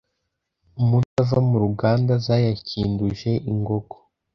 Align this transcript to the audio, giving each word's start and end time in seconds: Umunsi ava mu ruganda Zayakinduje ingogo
Umunsi 0.81 1.13
ava 1.23 1.39
mu 1.49 1.57
ruganda 1.63 2.13
Zayakinduje 2.25 3.31
ingogo 3.51 3.95